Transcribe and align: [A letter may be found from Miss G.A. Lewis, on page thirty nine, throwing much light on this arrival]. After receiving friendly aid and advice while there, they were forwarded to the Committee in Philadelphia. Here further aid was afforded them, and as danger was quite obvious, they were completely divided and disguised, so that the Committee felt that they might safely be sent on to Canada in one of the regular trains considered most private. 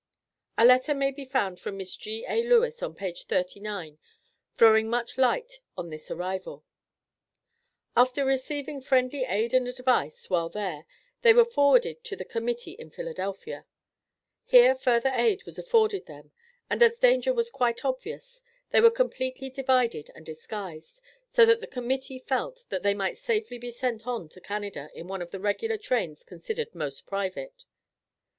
[A 0.57 0.65
letter 0.65 0.95
may 0.95 1.11
be 1.11 1.25
found 1.25 1.59
from 1.59 1.77
Miss 1.77 1.95
G.A. 1.95 2.49
Lewis, 2.49 2.81
on 2.81 2.95
page 2.95 3.25
thirty 3.25 3.59
nine, 3.59 3.99
throwing 4.51 4.89
much 4.89 5.15
light 5.15 5.59
on 5.77 5.91
this 5.91 6.09
arrival]. 6.09 6.63
After 7.95 8.25
receiving 8.25 8.81
friendly 8.81 9.25
aid 9.25 9.53
and 9.53 9.67
advice 9.67 10.27
while 10.27 10.49
there, 10.49 10.87
they 11.21 11.33
were 11.33 11.45
forwarded 11.45 12.03
to 12.05 12.15
the 12.15 12.25
Committee 12.25 12.71
in 12.71 12.89
Philadelphia. 12.89 13.67
Here 14.43 14.73
further 14.73 15.11
aid 15.13 15.43
was 15.43 15.59
afforded 15.59 16.07
them, 16.07 16.31
and 16.67 16.81
as 16.81 16.97
danger 16.97 17.31
was 17.31 17.51
quite 17.51 17.85
obvious, 17.85 18.41
they 18.71 18.81
were 18.81 18.89
completely 18.89 19.51
divided 19.51 20.09
and 20.15 20.25
disguised, 20.25 20.99
so 21.29 21.45
that 21.45 21.61
the 21.61 21.67
Committee 21.67 22.17
felt 22.17 22.65
that 22.69 22.81
they 22.81 22.95
might 22.95 23.19
safely 23.19 23.59
be 23.59 23.69
sent 23.69 24.07
on 24.07 24.29
to 24.29 24.41
Canada 24.41 24.89
in 24.95 25.07
one 25.07 25.21
of 25.21 25.29
the 25.29 25.39
regular 25.39 25.77
trains 25.77 26.23
considered 26.23 26.73
most 26.73 27.05
private. 27.05 27.65